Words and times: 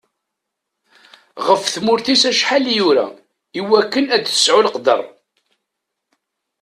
Ɣef 1.47 1.61
tmurt-is 1.73 2.23
acḥal 2.29 2.65
yura, 2.75 3.07
i 3.59 3.61
wakken 3.69 4.05
ad 4.15 4.23
tesɛu 4.25 4.59
leqder. 4.65 5.03